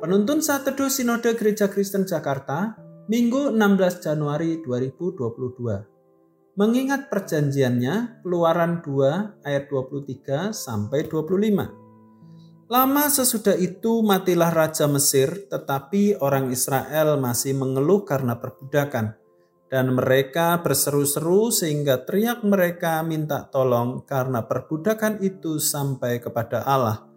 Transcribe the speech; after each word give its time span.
Penuntun 0.00 0.40
saat 0.40 0.64
teduh 0.64 0.88
Sinode 0.88 1.36
Gereja 1.36 1.68
Kristen 1.68 2.08
Jakarta, 2.08 2.72
Minggu 3.12 3.52
16 3.52 4.00
Januari 4.00 4.56
2022. 4.64 6.56
Mengingat 6.56 7.12
perjanjiannya, 7.12 8.24
Keluaran 8.24 8.80
2 8.80 9.44
ayat 9.44 9.68
23 9.68 10.56
sampai 10.56 11.04
25. 11.04 12.72
Lama 12.72 13.04
sesudah 13.12 13.52
itu 13.60 14.00
matilah 14.00 14.48
Raja 14.48 14.88
Mesir, 14.88 15.44
tetapi 15.52 16.16
orang 16.24 16.48
Israel 16.48 17.20
masih 17.20 17.52
mengeluh 17.60 18.08
karena 18.08 18.40
perbudakan. 18.40 19.20
Dan 19.68 19.92
mereka 19.92 20.64
berseru-seru 20.64 21.52
sehingga 21.52 22.08
teriak 22.08 22.40
mereka 22.40 23.04
minta 23.04 23.44
tolong 23.52 24.00
karena 24.08 24.48
perbudakan 24.48 25.20
itu 25.20 25.60
sampai 25.60 26.24
kepada 26.24 26.64
Allah. 26.64 27.09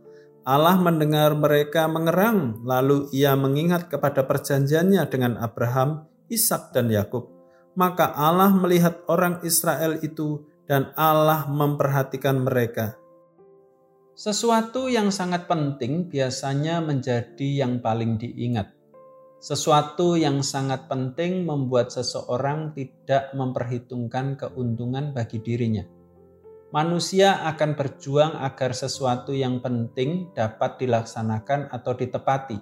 Allah 0.44 0.76
mendengar 0.76 1.32
mereka 1.40 1.88
mengerang, 1.88 2.68
lalu 2.68 3.08
ia 3.16 3.32
mengingat 3.32 3.88
kepada 3.88 4.28
perjanjiannya 4.28 5.00
dengan 5.08 5.40
Abraham, 5.40 6.04
Ishak 6.28 6.76
dan 6.76 6.92
Yakub. 6.92 7.32
Maka 7.80 8.12
Allah 8.12 8.52
melihat 8.52 9.08
orang 9.08 9.40
Israel 9.48 10.04
itu 10.04 10.44
dan 10.68 10.92
Allah 11.00 11.48
memperhatikan 11.48 12.44
mereka. 12.44 13.00
Sesuatu 14.20 14.92
yang 14.92 15.16
sangat 15.16 15.48
penting 15.48 16.12
biasanya 16.12 16.84
menjadi 16.84 17.64
yang 17.64 17.80
paling 17.80 18.20
diingat. 18.20 18.68
Sesuatu 19.40 20.20
yang 20.20 20.44
sangat 20.44 20.92
penting 20.92 21.48
membuat 21.48 21.88
seseorang 21.96 22.76
tidak 22.76 23.32
memperhitungkan 23.32 24.36
keuntungan 24.36 25.16
bagi 25.16 25.40
dirinya 25.40 26.03
manusia 26.74 27.46
akan 27.54 27.78
berjuang 27.78 28.34
agar 28.42 28.74
sesuatu 28.74 29.30
yang 29.30 29.62
penting 29.62 30.34
dapat 30.34 30.82
dilaksanakan 30.82 31.70
atau 31.70 31.94
ditepati. 31.94 32.58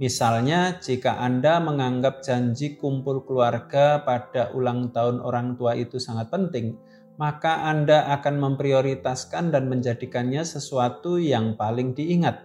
Misalnya, 0.00 0.80
jika 0.80 1.20
Anda 1.20 1.60
menganggap 1.60 2.24
janji 2.24 2.80
kumpul 2.80 3.28
keluarga 3.28 4.00
pada 4.00 4.56
ulang 4.56 4.88
tahun 4.88 5.20
orang 5.20 5.56
tua 5.60 5.76
itu 5.76 6.00
sangat 6.00 6.32
penting, 6.32 6.80
maka 7.20 7.64
Anda 7.68 8.08
akan 8.16 8.40
memprioritaskan 8.40 9.52
dan 9.52 9.68
menjadikannya 9.68 10.40
sesuatu 10.40 11.20
yang 11.20 11.60
paling 11.60 11.92
diingat. 11.92 12.44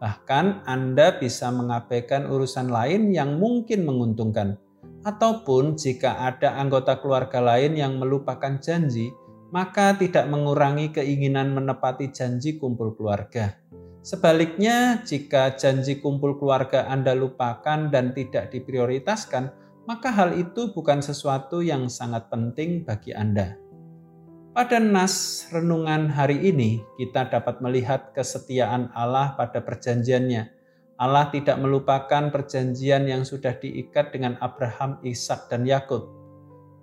Bahkan, 0.00 0.64
Anda 0.64 1.20
bisa 1.20 1.52
mengabaikan 1.52 2.28
urusan 2.28 2.72
lain 2.72 3.12
yang 3.12 3.36
mungkin 3.36 3.84
menguntungkan, 3.84 4.56
ataupun 5.04 5.76
jika 5.76 6.20
ada 6.32 6.56
anggota 6.56 7.00
keluarga 7.00 7.40
lain 7.40 7.76
yang 7.76 7.96
melupakan 7.96 8.60
janji, 8.60 9.12
maka 9.50 9.94
tidak 9.98 10.30
mengurangi 10.30 10.94
keinginan 10.94 11.54
menepati 11.54 12.10
janji 12.14 12.58
kumpul 12.58 12.94
keluarga. 12.94 13.58
Sebaliknya, 14.00 15.04
jika 15.04 15.52
janji 15.60 16.00
kumpul 16.00 16.40
keluarga 16.40 16.88
Anda 16.88 17.12
lupakan 17.12 17.92
dan 17.92 18.16
tidak 18.16 18.48
diprioritaskan, 18.48 19.52
maka 19.84 20.08
hal 20.08 20.40
itu 20.40 20.72
bukan 20.72 21.04
sesuatu 21.04 21.60
yang 21.60 21.90
sangat 21.92 22.32
penting 22.32 22.86
bagi 22.86 23.12
Anda. 23.12 23.60
Pada 24.50 24.82
nas 24.82 25.46
renungan 25.54 26.10
hari 26.10 26.42
ini, 26.48 26.82
kita 26.98 27.28
dapat 27.30 27.62
melihat 27.62 28.10
kesetiaan 28.16 28.90
Allah 28.96 29.38
pada 29.38 29.62
perjanjiannya. 29.62 30.42
Allah 31.00 31.32
tidak 31.32 31.56
melupakan 31.62 32.28
perjanjian 32.28 33.08
yang 33.08 33.22
sudah 33.22 33.56
diikat 33.56 34.12
dengan 34.12 34.36
Abraham, 34.42 35.00
Ishak, 35.06 35.48
dan 35.48 35.64
Yakub. 35.64 36.12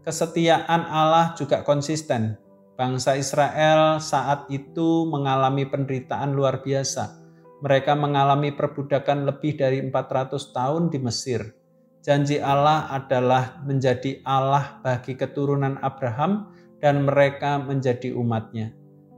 Kesetiaan 0.01 0.88
Allah 0.88 1.35
juga 1.35 1.61
konsisten, 1.61 2.39
Bangsa 2.77 3.17
Israel 3.17 3.97
saat 3.97 4.45
itu 4.53 5.09
mengalami 5.09 5.65
penderitaan 5.65 6.38
luar 6.38 6.61
biasa. 6.61 7.25
Mereka 7.65 7.97
mengalami 7.97 8.53
perbudakan 8.53 9.25
lebih 9.25 9.57
dari 9.57 9.81
400 9.81 10.38
tahun 10.53 10.93
di 10.93 11.01
Mesir. 11.01 11.57
Janji 12.05 12.37
Allah 12.37 12.85
adalah 12.93 13.66
menjadi 13.66 14.21
Allah 14.21 14.77
bagi 14.85 15.17
keturunan 15.17 15.81
Abraham 15.81 16.53
dan 16.77 17.01
mereka 17.01 17.57
menjadi 17.57 18.13
umatnya. 18.13 18.69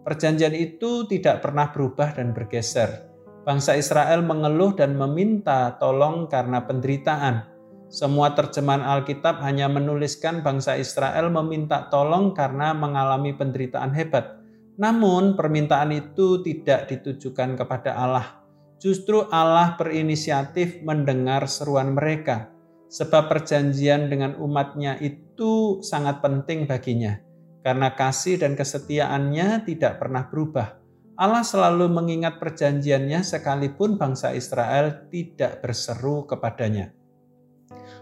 Perjanjian 0.08 0.56
itu 0.56 1.04
tidak 1.12 1.44
pernah 1.44 1.68
berubah 1.76 2.16
dan 2.16 2.32
bergeser. 2.32 3.12
Bangsa 3.44 3.76
Israel 3.76 4.24
mengeluh 4.24 4.72
dan 4.72 4.96
meminta 4.96 5.76
tolong 5.76 6.32
karena 6.32 6.64
penderitaan 6.64 7.44
semua 7.90 8.38
terjemahan 8.38 8.86
Alkitab 8.86 9.42
hanya 9.42 9.66
menuliskan 9.66 10.46
bangsa 10.46 10.78
Israel 10.78 11.34
meminta 11.34 11.90
tolong 11.90 12.38
karena 12.38 12.70
mengalami 12.70 13.34
penderitaan 13.34 13.98
hebat. 13.98 14.38
Namun, 14.78 15.34
permintaan 15.34 15.90
itu 15.92 16.46
tidak 16.46 16.86
ditujukan 16.86 17.58
kepada 17.58 17.98
Allah. 17.98 18.46
Justru 18.78 19.26
Allah 19.34 19.74
berinisiatif 19.76 20.86
mendengar 20.86 21.50
seruan 21.50 21.98
mereka, 21.98 22.54
sebab 22.94 23.28
perjanjian 23.28 24.08
dengan 24.08 24.38
umatnya 24.38 24.96
itu 25.02 25.82
sangat 25.82 26.22
penting 26.22 26.70
baginya. 26.70 27.18
Karena 27.66 27.92
kasih 27.98 28.40
dan 28.40 28.54
kesetiaannya 28.54 29.66
tidak 29.66 29.98
pernah 29.98 30.30
berubah. 30.30 30.78
Allah 31.20 31.44
selalu 31.44 31.92
mengingat 31.92 32.40
perjanjiannya 32.40 33.20
sekalipun 33.26 34.00
bangsa 34.00 34.32
Israel 34.32 35.10
tidak 35.12 35.60
berseru 35.60 36.24
kepadanya. 36.24 36.99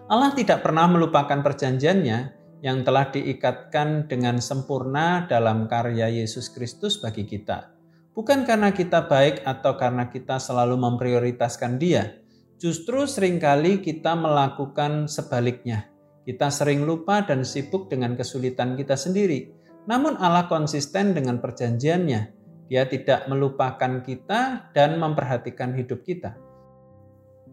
Allah 0.07 0.31
tidak 0.31 0.63
pernah 0.63 0.87
melupakan 0.87 1.43
perjanjiannya 1.43 2.37
yang 2.65 2.81
telah 2.81 3.13
diikatkan 3.13 4.09
dengan 4.09 4.41
sempurna 4.41 5.29
dalam 5.29 5.69
karya 5.69 6.09
Yesus 6.09 6.49
Kristus 6.49 6.97
bagi 6.97 7.27
kita. 7.27 7.75
Bukan 8.17 8.49
karena 8.49 8.73
kita 8.73 9.05
baik 9.05 9.45
atau 9.45 9.77
karena 9.77 10.09
kita 10.09 10.41
selalu 10.41 10.73
memprioritaskan 10.73 11.77
Dia, 11.77 12.17
justru 12.57 13.05
sering 13.05 13.37
kali 13.37 13.77
kita 13.77 14.17
melakukan 14.17 15.05
sebaliknya. 15.05 15.85
Kita 16.25 16.49
sering 16.49 16.83
lupa 16.83 17.23
dan 17.23 17.45
sibuk 17.45 17.87
dengan 17.87 18.17
kesulitan 18.17 18.73
kita 18.73 18.97
sendiri. 18.97 19.53
Namun 19.87 20.17
Allah 20.19 20.49
konsisten 20.49 21.15
dengan 21.15 21.39
perjanjiannya. 21.39 22.21
Dia 22.67 22.83
tidak 22.89 23.31
melupakan 23.31 24.03
kita 24.03 24.73
dan 24.75 24.99
memperhatikan 24.99 25.71
hidup 25.71 26.03
kita. 26.03 26.35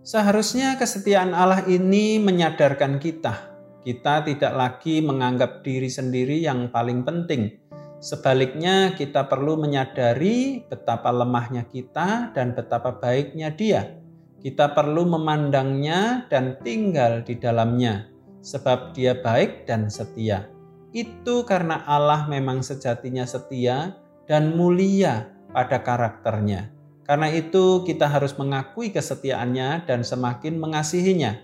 Seharusnya 0.04 0.76
kesetiaan 0.76 1.32
Allah 1.32 1.64
ini 1.64 2.20
menyadarkan 2.20 3.00
kita. 3.00 3.56
Kita 3.80 4.20
tidak 4.20 4.52
lagi 4.52 5.00
menganggap 5.00 5.64
diri 5.64 5.88
sendiri 5.88 6.44
yang 6.44 6.68
paling 6.68 7.08
penting. 7.08 7.56
Sebaliknya, 8.04 8.92
kita 8.92 9.24
perlu 9.32 9.56
menyadari 9.56 10.60
betapa 10.68 11.08
lemahnya 11.08 11.64
kita 11.64 12.36
dan 12.36 12.52
betapa 12.52 13.00
baiknya 13.00 13.48
Dia. 13.56 13.96
Kita 14.44 14.76
perlu 14.76 15.08
memandangnya 15.08 16.28
dan 16.28 16.60
tinggal 16.60 17.24
di 17.24 17.40
dalamnya, 17.40 18.04
sebab 18.44 18.92
Dia 18.92 19.16
baik 19.16 19.64
dan 19.64 19.88
setia. 19.88 20.52
Itu 20.92 21.48
karena 21.48 21.80
Allah 21.88 22.28
memang 22.28 22.60
sejatinya 22.60 23.24
setia 23.24 23.96
dan 24.28 24.52
mulia 24.52 25.32
pada 25.48 25.80
karakternya. 25.80 26.73
Karena 27.04 27.28
itu, 27.28 27.84
kita 27.84 28.08
harus 28.08 28.32
mengakui 28.40 28.88
kesetiaannya 28.88 29.84
dan 29.84 30.00
semakin 30.00 30.56
mengasihinya. 30.56 31.36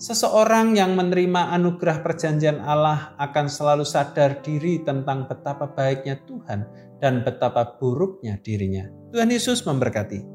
Seseorang 0.00 0.72
yang 0.72 0.96
menerima 0.96 1.52
anugerah 1.52 2.00
perjanjian 2.00 2.64
Allah 2.64 3.12
akan 3.20 3.46
selalu 3.46 3.84
sadar 3.84 4.40
diri 4.40 4.80
tentang 4.80 5.28
betapa 5.28 5.68
baiknya 5.68 6.16
Tuhan 6.24 6.64
dan 6.96 7.20
betapa 7.20 7.76
buruknya 7.76 8.40
dirinya. 8.40 8.88
Tuhan 9.12 9.28
Yesus 9.28 9.68
memberkati. 9.68 10.31